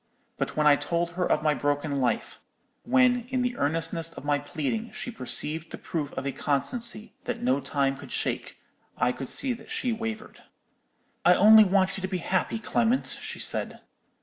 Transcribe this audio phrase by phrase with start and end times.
[0.39, 4.91] But when I told her of my broken life—when, in the earnestness of my pleading,
[4.93, 8.57] she perceived the proof of a constancy that no time could shake,
[8.97, 10.41] I could see that she wavered.
[11.23, 13.81] "'I only want you to be happy, Clement,' she said.